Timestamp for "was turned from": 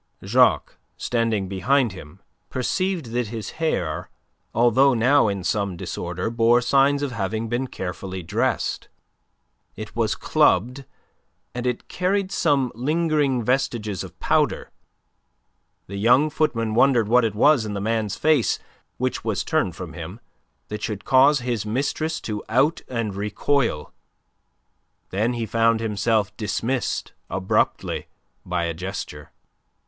19.23-19.93